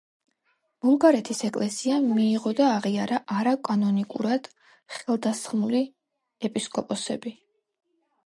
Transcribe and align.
ბულგარეთის 0.83 1.41
ეკლესიამ 1.47 2.05
მიიღო 2.19 2.53
და 2.59 2.69
აღიარა 2.77 3.19
არაკანონიკურად 3.41 4.49
ხელდასხმული 4.95 5.83
ეპისკოპოსები. 6.49 7.35